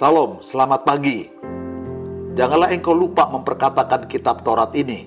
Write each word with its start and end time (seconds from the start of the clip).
Salam, 0.00 0.40
selamat 0.40 0.88
pagi. 0.88 1.28
Janganlah 2.32 2.72
engkau 2.72 2.96
lupa 2.96 3.28
memperkatakan 3.28 4.08
kitab 4.08 4.40
Taurat 4.40 4.72
ini, 4.72 5.04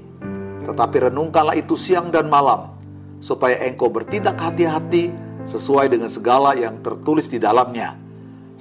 tetapi 0.70 1.10
renungkanlah 1.10 1.58
itu 1.58 1.74
siang 1.74 2.14
dan 2.14 2.30
malam, 2.30 2.78
supaya 3.18 3.58
engkau 3.66 3.90
bertindak 3.90 4.38
hati-hati 4.38 5.10
sesuai 5.50 5.90
dengan 5.90 6.14
segala 6.14 6.54
yang 6.54 6.78
tertulis 6.86 7.26
di 7.26 7.42
dalamnya. 7.42 7.98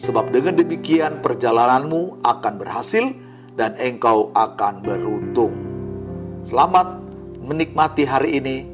Sebab 0.01 0.33
dengan 0.33 0.57
demikian 0.57 1.21
perjalananmu 1.21 2.25
akan 2.25 2.55
berhasil 2.57 3.13
dan 3.53 3.77
engkau 3.77 4.33
akan 4.33 4.81
beruntung. 4.81 5.53
Selamat 6.49 6.97
menikmati 7.45 8.09
hari 8.09 8.41
ini. 8.41 8.65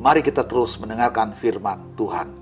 Mari 0.00 0.24
kita 0.24 0.48
terus 0.48 0.80
mendengarkan 0.80 1.36
firman 1.36 1.92
Tuhan. 1.92 2.41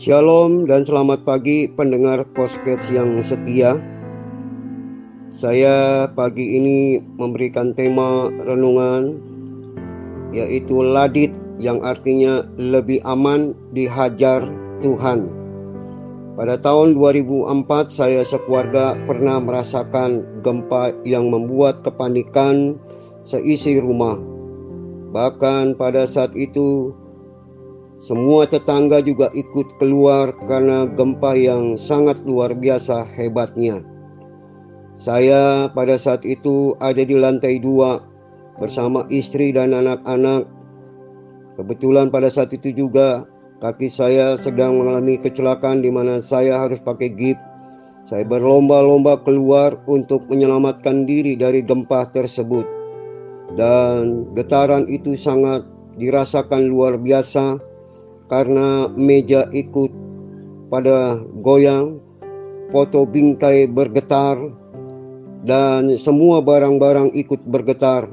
Shalom 0.00 0.64
dan 0.64 0.88
selamat 0.88 1.28
pagi 1.28 1.68
pendengar 1.68 2.24
podcast 2.32 2.88
yang 2.88 3.20
setia. 3.20 3.76
Saya 5.28 6.08
pagi 6.16 6.56
ini 6.56 7.04
memberikan 7.20 7.76
tema 7.76 8.32
renungan 8.48 9.20
yaitu 10.32 10.80
ladit 10.80 11.36
yang 11.60 11.84
artinya 11.84 12.40
lebih 12.56 13.04
aman 13.04 13.52
dihajar 13.76 14.40
Tuhan. 14.80 15.28
Pada 16.32 16.56
tahun 16.56 16.96
2004 16.96 17.68
saya 17.92 18.24
sekeluarga 18.24 18.96
pernah 19.04 19.36
merasakan 19.36 20.24
gempa 20.40 20.96
yang 21.04 21.28
membuat 21.28 21.84
kepanikan 21.84 22.72
seisi 23.20 23.76
rumah. 23.76 24.16
Bahkan 25.12 25.76
pada 25.76 26.08
saat 26.08 26.32
itu 26.32 26.96
semua 28.00 28.48
tetangga 28.48 29.04
juga 29.04 29.28
ikut 29.36 29.76
keluar 29.76 30.32
karena 30.48 30.88
gempa 30.88 31.36
yang 31.36 31.76
sangat 31.76 32.24
luar 32.24 32.56
biasa 32.56 33.04
hebatnya. 33.12 33.84
Saya 34.96 35.68
pada 35.76 36.00
saat 36.00 36.24
itu 36.24 36.72
ada 36.80 37.04
di 37.04 37.12
lantai 37.12 37.60
dua 37.60 38.00
bersama 38.56 39.04
istri 39.12 39.52
dan 39.52 39.76
anak-anak. 39.76 40.48
Kebetulan 41.60 42.08
pada 42.08 42.32
saat 42.32 42.56
itu 42.56 42.72
juga 42.72 43.28
kaki 43.60 43.92
saya 43.92 44.32
sedang 44.40 44.80
mengalami 44.80 45.20
kecelakaan 45.20 45.84
di 45.84 45.92
mana 45.92 46.24
saya 46.24 46.56
harus 46.56 46.80
pakai 46.80 47.12
gip. 47.12 47.36
Saya 48.08 48.24
berlomba-lomba 48.24 49.20
keluar 49.28 49.76
untuk 49.84 50.24
menyelamatkan 50.32 51.04
diri 51.04 51.36
dari 51.36 51.60
gempa 51.60 52.08
tersebut. 52.16 52.64
Dan 53.60 54.24
getaran 54.32 54.88
itu 54.88 55.12
sangat 55.12 55.68
dirasakan 56.00 56.64
luar 56.72 56.96
biasa 56.96 57.60
karena 58.30 58.86
meja 58.94 59.50
ikut 59.50 59.90
pada 60.70 61.18
goyang, 61.42 61.98
foto 62.70 63.02
bingkai 63.02 63.66
bergetar, 63.66 64.38
dan 65.42 65.90
semua 65.98 66.38
barang-barang 66.38 67.10
ikut 67.18 67.42
bergetar. 67.50 68.06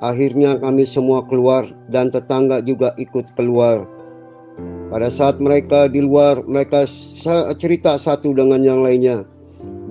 Akhirnya 0.00 0.56
kami 0.56 0.88
semua 0.88 1.20
keluar 1.28 1.68
dan 1.92 2.08
tetangga 2.08 2.64
juga 2.64 2.96
ikut 2.96 3.36
keluar. 3.36 3.84
Pada 4.88 5.12
saat 5.12 5.36
mereka 5.38 5.86
di 5.86 6.00
luar, 6.00 6.40
mereka 6.48 6.88
cerita 7.60 8.00
satu 8.00 8.32
dengan 8.32 8.64
yang 8.64 8.80
lainnya. 8.80 9.28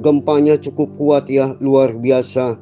Gempanya 0.02 0.58
cukup 0.58 0.90
kuat 0.98 1.30
ya, 1.30 1.54
luar 1.62 1.94
biasa. 1.94 2.58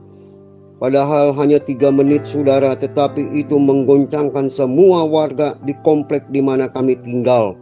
Padahal 0.78 1.34
hanya 1.42 1.58
tiga 1.58 1.90
menit 1.90 2.22
saudara 2.30 2.78
tetapi 2.78 3.34
itu 3.34 3.58
menggoncangkan 3.58 4.46
semua 4.46 5.10
warga 5.10 5.58
di 5.66 5.74
komplek 5.82 6.30
di 6.30 6.38
mana 6.38 6.70
kami 6.70 6.94
tinggal. 7.02 7.58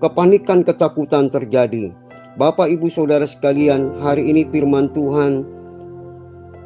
Kepanikan 0.00 0.64
ketakutan 0.64 1.28
terjadi. 1.28 1.92
Bapak 2.40 2.72
ibu 2.72 2.88
saudara 2.88 3.28
sekalian 3.28 4.00
hari 4.00 4.32
ini 4.32 4.48
firman 4.48 4.90
Tuhan 4.96 5.44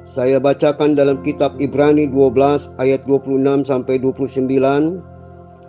saya 0.09 0.41
bacakan 0.41 0.97
dalam 0.97 1.21
kitab 1.21 1.61
Ibrani 1.61 2.09
12 2.09 2.81
ayat 2.81 3.05
26 3.05 3.69
sampai 3.69 4.01
29 4.01 4.49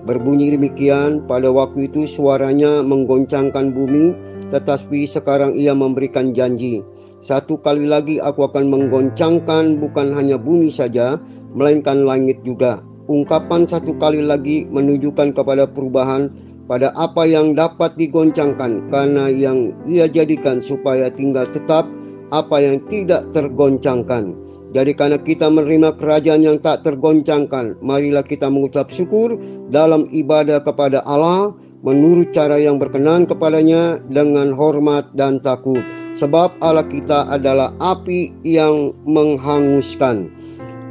berbunyi 0.08 0.56
demikian 0.56 1.28
pada 1.28 1.52
waktu 1.52 1.92
itu 1.92 2.08
suaranya 2.08 2.80
menggoncangkan 2.80 3.76
bumi 3.76 4.16
tetapi 4.50 5.06
sekarang 5.06 5.54
ia 5.56 5.72
memberikan 5.72 6.34
janji 6.34 6.84
satu 7.20 7.60
kali 7.60 7.84
lagi 7.84 8.16
aku 8.24 8.48
akan 8.48 8.72
menggoncangkan 8.72 9.76
bukan 9.76 10.16
hanya 10.16 10.40
bumi 10.40 10.72
saja, 10.72 11.20
melainkan 11.52 12.08
langit 12.08 12.40
juga. 12.48 12.80
Ungkapan 13.12 13.68
satu 13.68 13.92
kali 14.00 14.24
lagi 14.24 14.64
menunjukkan 14.72 15.36
kepada 15.36 15.68
perubahan 15.68 16.32
pada 16.72 16.96
apa 16.96 17.28
yang 17.28 17.58
dapat 17.58 17.92
digoncangkan 18.00 18.88
karena 18.88 19.28
yang 19.28 19.76
ia 19.84 20.08
jadikan 20.08 20.64
supaya 20.64 21.12
tinggal 21.12 21.44
tetap 21.44 21.92
apa 22.32 22.64
yang 22.64 22.80
tidak 22.88 23.28
tergoncangkan. 23.36 24.32
Jadi 24.69 24.94
karena 24.94 25.18
kita 25.18 25.50
menerima 25.50 25.97
kerajaan 25.97 26.46
yang 26.46 26.62
tak 26.62 26.85
tergoncangkan, 26.85 27.81
marilah 27.81 28.22
kita 28.22 28.53
mengucap 28.53 28.94
syukur 28.94 29.34
dalam 29.74 30.06
ibadah 30.13 30.62
kepada 30.62 31.02
Allah 31.09 31.57
menurut 31.81 32.30
cara 32.35 32.59
yang 32.62 32.78
berkenan 32.78 33.25
kepadanya 33.25 33.97
dengan 34.13 34.53
hormat 34.53 35.09
dan 35.18 35.41
takut. 35.41 35.81
Sebab 36.13 36.62
Allah 36.62 36.85
kita 36.85 37.25
adalah 37.34 37.74
api 37.81 38.29
yang 38.46 38.94
menghanguskan. 39.09 40.29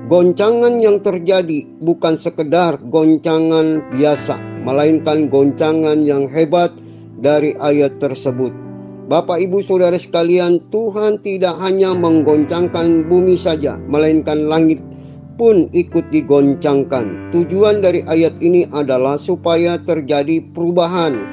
Goncangan 0.09 0.81
yang 0.81 1.05
terjadi 1.05 1.69
bukan 1.85 2.17
sekedar 2.17 2.81
goncangan 2.89 3.85
biasa, 3.93 4.41
melainkan 4.65 5.29
goncangan 5.29 6.01
yang 6.03 6.25
hebat 6.33 6.73
dari 7.21 7.53
ayat 7.61 8.01
tersebut. 8.01 8.68
Bapak, 9.09 9.41
ibu, 9.41 9.65
saudara 9.65 9.97
sekalian, 9.97 10.61
Tuhan 10.69 11.25
tidak 11.25 11.57
hanya 11.65 11.97
menggoncangkan 11.97 13.09
bumi 13.09 13.41
saja, 13.41 13.81
melainkan 13.89 14.45
langit 14.45 14.85
pun 15.41 15.65
ikut 15.73 16.05
digoncangkan. 16.13 17.33
Tujuan 17.33 17.81
dari 17.81 18.05
ayat 18.05 18.37
ini 18.45 18.69
adalah 18.69 19.17
supaya 19.17 19.81
terjadi 19.81 20.45
perubahan 20.53 21.25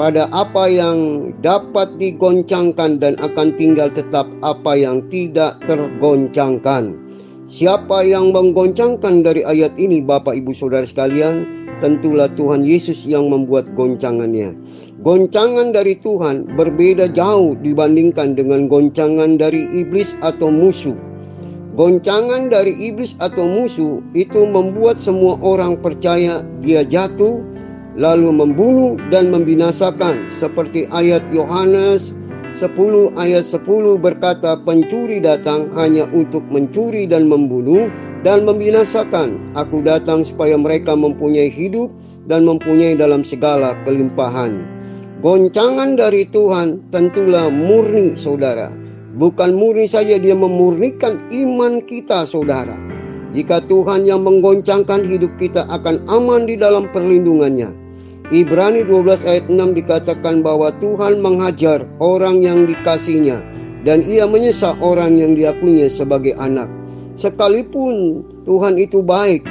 pada 0.00 0.32
apa 0.32 0.64
yang 0.64 1.28
dapat 1.44 1.92
digoncangkan 2.00 2.96
dan 2.96 3.20
akan 3.20 3.52
tinggal 3.52 3.92
tetap 3.92 4.24
apa 4.40 4.72
yang 4.72 5.04
tidak 5.12 5.60
tergoncangkan. 5.68 6.96
Siapa 7.44 8.00
yang 8.00 8.32
menggoncangkan 8.32 9.20
dari 9.20 9.44
ayat 9.44 9.76
ini 9.76 10.00
Bapak 10.00 10.40
Ibu 10.40 10.56
Saudara 10.56 10.88
sekalian? 10.88 11.68
Tentulah 11.84 12.32
Tuhan 12.32 12.64
Yesus 12.64 13.04
yang 13.04 13.28
membuat 13.28 13.68
goncangannya. 13.76 14.56
Goncangan 15.04 15.76
dari 15.76 16.00
Tuhan 16.00 16.56
berbeda 16.56 17.12
jauh 17.12 17.60
dibandingkan 17.60 18.32
dengan 18.40 18.72
goncangan 18.72 19.36
dari 19.36 19.60
iblis 19.76 20.16
atau 20.24 20.48
musuh. 20.48 20.96
Goncangan 21.76 22.48
dari 22.48 22.72
iblis 22.88 23.12
atau 23.20 23.44
musuh 23.44 24.00
itu 24.16 24.48
membuat 24.48 24.96
semua 24.96 25.36
orang 25.44 25.76
percaya 25.76 26.40
dia 26.64 26.88
jatuh, 26.88 27.44
lalu 28.00 28.32
membunuh 28.32 28.96
dan 29.12 29.28
membinasakan 29.28 30.24
seperti 30.32 30.88
ayat 30.88 31.20
Yohanes 31.36 32.16
10 32.56 32.72
ayat 33.20 33.44
10 33.44 33.60
berkata 34.00 34.56
pencuri 34.64 35.20
datang 35.20 35.68
hanya 35.76 36.08
untuk 36.16 36.48
mencuri 36.48 37.04
dan 37.04 37.28
membunuh 37.28 37.92
dan 38.24 38.48
membinasakan 38.48 39.36
aku 39.52 39.84
datang 39.84 40.24
supaya 40.24 40.56
mereka 40.56 40.96
mempunyai 40.96 41.52
hidup 41.52 41.92
dan 42.24 42.48
mempunyai 42.48 42.96
dalam 42.96 43.20
segala 43.20 43.76
kelimpahan 43.84 44.73
goncangan 45.24 45.96
dari 45.96 46.28
Tuhan 46.28 46.92
tentulah 46.92 47.48
murni 47.48 48.12
saudara. 48.12 48.68
Bukan 49.16 49.56
murni 49.56 49.88
saja 49.88 50.20
dia 50.20 50.36
memurnikan 50.36 51.16
iman 51.32 51.80
kita 51.80 52.28
saudara. 52.28 52.76
Jika 53.32 53.64
Tuhan 53.64 54.04
yang 54.04 54.20
menggoncangkan 54.20 55.00
hidup 55.00 55.32
kita 55.40 55.64
akan 55.72 56.04
aman 56.12 56.44
di 56.44 56.60
dalam 56.60 56.92
perlindungannya. 56.92 57.72
Ibrani 58.28 58.84
12 58.84 59.24
ayat 59.24 59.48
6 59.48 59.80
dikatakan 59.80 60.44
bahwa 60.44 60.68
Tuhan 60.76 61.24
menghajar 61.24 61.88
orang 62.04 62.44
yang 62.44 62.68
dikasihnya 62.68 63.40
dan 63.88 64.04
ia 64.04 64.28
menyesal 64.28 64.76
orang 64.84 65.16
yang 65.16 65.32
diakuinya 65.32 65.88
sebagai 65.88 66.36
anak. 66.36 66.68
Sekalipun 67.16 68.20
Tuhan 68.44 68.76
itu 68.76 69.00
baik, 69.00 69.44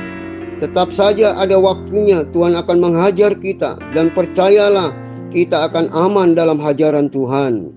tetap 0.61 0.93
saja 0.93 1.33
ada 1.33 1.57
waktunya 1.57 2.21
Tuhan 2.29 2.53
akan 2.53 2.77
menghajar 2.77 3.33
kita 3.41 3.81
dan 3.97 4.13
percayalah 4.13 5.02
kita 5.33 5.65
akan 5.65 5.89
aman 5.89 6.37
dalam 6.37 6.61
hajaran 6.61 7.09
Tuhan. 7.09 7.73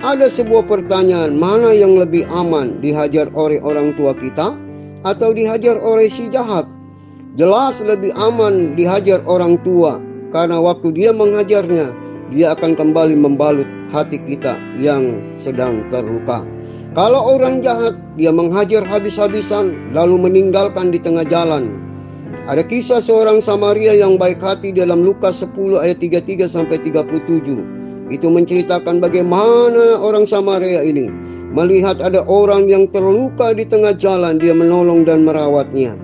Ada 0.00 0.32
sebuah 0.32 0.64
pertanyaan, 0.64 1.36
mana 1.36 1.76
yang 1.76 2.00
lebih 2.00 2.24
aman 2.32 2.80
dihajar 2.80 3.28
oleh 3.36 3.60
orang 3.60 3.92
tua 3.92 4.16
kita 4.16 4.56
atau 5.04 5.36
dihajar 5.36 5.76
oleh 5.84 6.08
si 6.08 6.32
jahat? 6.32 6.64
Jelas 7.36 7.84
lebih 7.84 8.16
aman 8.16 8.72
dihajar 8.72 9.20
orang 9.28 9.60
tua 9.60 10.00
karena 10.32 10.56
waktu 10.56 10.96
dia 10.96 11.12
mengajarnya, 11.12 11.92
dia 12.32 12.56
akan 12.56 12.72
kembali 12.72 13.20
membalut 13.20 13.68
hati 13.92 14.16
kita 14.24 14.56
yang 14.80 15.20
sedang 15.36 15.84
terluka. 15.92 16.40
Kalau 16.96 17.36
orang 17.36 17.60
jahat, 17.60 17.98
dia 18.14 18.30
menghajar 18.30 18.86
habis-habisan 18.86 19.92
lalu 19.92 20.30
meninggalkan 20.30 20.94
di 20.94 21.02
tengah 21.02 21.26
jalan. 21.26 21.83
Ada 22.44 22.60
kisah 22.60 23.00
seorang 23.00 23.40
Samaria 23.40 23.96
yang 23.96 24.20
baik 24.20 24.36
hati 24.36 24.68
dalam 24.68 25.00
Lukas 25.00 25.40
10 25.40 25.80
ayat 25.80 25.96
33 25.96 26.44
sampai 26.44 26.76
37. 26.76 28.12
Itu 28.12 28.28
menceritakan 28.28 29.00
bagaimana 29.00 29.96
orang 29.96 30.28
Samaria 30.28 30.84
ini 30.84 31.08
melihat 31.56 32.04
ada 32.04 32.20
orang 32.28 32.68
yang 32.68 32.84
terluka 32.92 33.56
di 33.56 33.64
tengah 33.64 33.96
jalan, 33.96 34.36
dia 34.36 34.52
menolong 34.52 35.08
dan 35.08 35.24
merawatnya. 35.24 35.96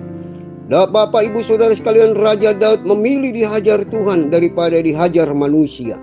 Dan 0.65 0.89
Bapak 0.89 1.29
Ibu 1.29 1.45
Saudara 1.45 1.77
sekalian 1.77 2.17
Raja 2.17 2.57
Daud 2.57 2.89
memilih 2.89 3.37
dihajar 3.37 3.85
Tuhan 3.85 4.33
daripada 4.33 4.81
dihajar 4.81 5.29
manusia. 5.37 6.01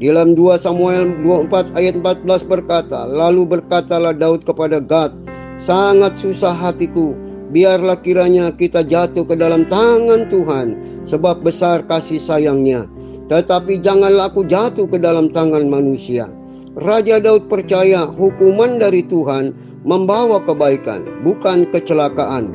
Dalam 0.00 0.32
2 0.32 0.64
Samuel 0.64 1.12
24 1.20 1.76
ayat 1.76 2.00
14 2.00 2.24
berkata, 2.48 3.04
Lalu 3.04 3.60
berkatalah 3.60 4.16
Daud 4.16 4.48
kepada 4.48 4.80
Gad, 4.80 5.12
Sangat 5.60 6.18
susah 6.18 6.56
hatiku 6.56 7.14
biarlah 7.54 8.02
kiranya 8.02 8.50
kita 8.50 8.82
jatuh 8.82 9.22
ke 9.22 9.38
dalam 9.38 9.62
tangan 9.70 10.26
Tuhan, 10.26 10.74
sebab 11.06 11.46
besar 11.46 11.86
kasih 11.86 12.18
sayangnya. 12.18 12.90
Tetapi 13.30 13.78
janganlah 13.78 14.28
aku 14.28 14.42
jatuh 14.44 14.90
ke 14.90 14.98
dalam 14.98 15.30
tangan 15.30 15.70
manusia. 15.70 16.26
Raja 16.74 17.22
Daud 17.22 17.46
percaya 17.46 18.02
hukuman 18.02 18.82
dari 18.82 19.06
Tuhan 19.06 19.54
membawa 19.86 20.42
kebaikan, 20.42 21.06
bukan 21.22 21.70
kecelakaan. 21.70 22.50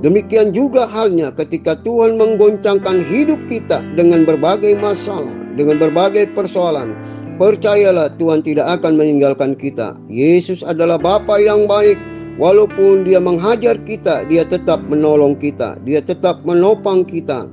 Demikian 0.00 0.56
juga 0.56 0.88
halnya 0.88 1.28
ketika 1.34 1.76
Tuhan 1.84 2.16
menggoncangkan 2.16 3.04
hidup 3.04 3.42
kita 3.50 3.84
dengan 3.98 4.24
berbagai 4.24 4.78
masalah, 4.78 5.34
dengan 5.58 5.76
berbagai 5.76 6.30
persoalan. 6.32 6.96
Percayalah 7.36 8.12
Tuhan 8.16 8.44
tidak 8.44 8.80
akan 8.80 9.00
meninggalkan 9.00 9.56
kita. 9.56 9.96
Yesus 10.08 10.60
adalah 10.60 11.00
Bapa 11.00 11.40
yang 11.40 11.64
baik 11.64 11.96
Walaupun 12.40 13.04
dia 13.04 13.20
menghajar 13.20 13.76
kita, 13.84 14.24
dia 14.24 14.48
tetap 14.48 14.80
menolong 14.88 15.36
kita, 15.36 15.76
dia 15.84 16.00
tetap 16.00 16.40
menopang 16.40 17.04
kita. 17.04 17.44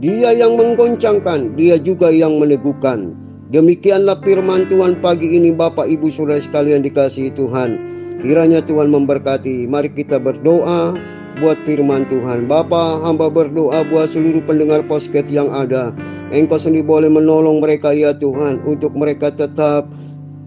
Dia 0.00 0.32
yang 0.32 0.56
menggoncangkan, 0.56 1.60
dia 1.60 1.76
juga 1.76 2.08
yang 2.08 2.40
meneguhkan. 2.40 3.12
Demikianlah 3.52 4.16
firman 4.24 4.64
Tuhan 4.72 4.96
pagi 5.04 5.36
ini 5.36 5.52
Bapak 5.52 5.84
Ibu 5.84 6.08
Saudara 6.08 6.40
sekalian 6.40 6.80
dikasihi 6.80 7.36
Tuhan. 7.36 7.76
Kiranya 8.24 8.64
Tuhan 8.64 8.88
memberkati. 8.88 9.68
Mari 9.68 9.92
kita 9.92 10.16
berdoa 10.16 10.96
buat 11.36 11.60
firman 11.68 12.08
Tuhan. 12.08 12.48
Bapa, 12.48 12.96
hamba 13.04 13.28
berdoa 13.28 13.84
buat 13.92 14.08
seluruh 14.08 14.40
pendengar 14.48 14.80
posket 14.88 15.28
yang 15.28 15.52
ada. 15.52 15.92
Engkau 16.32 16.56
sendiri 16.56 16.88
boleh 16.88 17.12
menolong 17.12 17.60
mereka 17.60 17.92
ya 17.92 18.16
Tuhan 18.16 18.64
untuk 18.64 18.96
mereka 18.96 19.28
tetap 19.28 19.84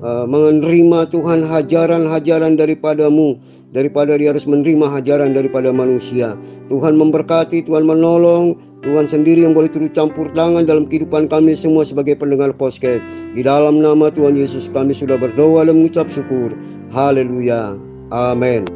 uh, 0.01 0.25
menerima 0.25 1.13
Tuhan 1.13 1.45
hajaran-hajaran 1.45 2.57
daripadamu 2.57 3.37
daripada 3.73 4.15
dia 4.15 4.31
harus 4.31 4.45
menerima 4.45 4.85
hajaran 4.87 5.33
daripada 5.33 5.73
manusia. 5.73 6.37
Tuhan 6.69 6.95
memberkati, 6.95 7.65
Tuhan 7.65 7.83
menolong, 7.89 8.55
Tuhan 8.85 9.09
sendiri 9.09 9.43
yang 9.43 9.57
boleh 9.57 9.67
turut 9.67 9.91
campur 9.91 10.29
tangan 10.31 10.69
dalam 10.69 10.85
kehidupan 10.85 11.27
kami 11.27 11.57
semua 11.57 11.83
sebagai 11.83 12.15
pendengar 12.15 12.53
podcast. 12.53 13.01
Di 13.33 13.41
dalam 13.41 13.81
nama 13.81 14.13
Tuhan 14.13 14.37
Yesus 14.37 14.69
kami 14.69 14.93
sudah 14.93 15.17
berdoa 15.17 15.65
dan 15.65 15.81
mengucap 15.81 16.07
syukur. 16.07 16.53
Haleluya. 16.93 17.73
Amin. 18.13 18.69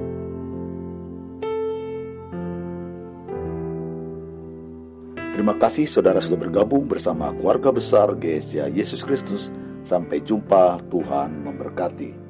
Terima 5.38 5.54
kasih 5.54 5.86
saudara 5.86 6.18
sudah 6.18 6.50
bergabung 6.50 6.90
bersama 6.90 7.30
keluarga 7.38 7.70
besar 7.70 8.10
GSJ 8.18 8.74
Yesus 8.74 9.06
Kristus. 9.06 9.54
Sampai 9.86 10.20
jumpa, 10.20 10.82
Tuhan 10.90 11.46
memberkati. 11.46 12.27